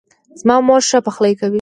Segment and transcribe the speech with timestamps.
[0.41, 1.49] زما مور ښه پخلۍ کوي